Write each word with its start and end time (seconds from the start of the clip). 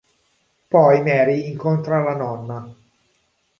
Poi 0.69 1.03
Mary 1.03 1.47
incontra 1.51 2.01
la 2.01 2.15
nonna. 2.15 2.75